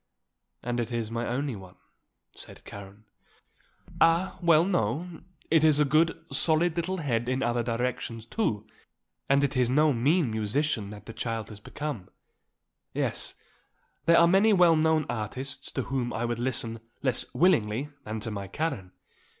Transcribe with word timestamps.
"And 0.63 0.79
it 0.79 0.91
is 0.91 1.11
my 1.11 1.27
only 1.27 1.55
one," 1.55 1.75
said 2.35 2.65
Karen. 2.65 3.05
"Ah, 4.01 4.39
well, 4.41 4.65
no; 4.65 5.21
it 5.51 5.63
is 5.63 5.77
a 5.77 5.85
good, 5.85 6.19
solid 6.31 6.75
little 6.75 6.97
head 6.97 7.29
in 7.29 7.43
other 7.43 7.61
directions, 7.61 8.25
too. 8.25 8.65
And 9.29 9.43
it 9.43 9.55
is 9.55 9.69
no 9.69 9.93
mean 9.93 10.31
musician 10.31 10.89
that 10.89 11.05
the 11.05 11.13
child 11.13 11.49
has 11.49 11.59
become. 11.59 12.09
Yes; 12.95 13.35
there 14.07 14.17
are 14.17 14.27
many 14.27 14.53
well 14.53 14.75
known 14.75 15.05
artists 15.07 15.71
to 15.73 15.83
whom 15.83 16.11
I 16.13 16.25
would 16.25 16.39
listen 16.39 16.79
less 17.03 17.31
willingly 17.35 17.89
than 18.03 18.21
to 18.21 18.31
my 18.31 18.47
Karen. 18.47 18.93